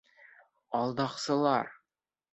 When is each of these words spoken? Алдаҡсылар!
Алдаҡсылар! 0.79 1.71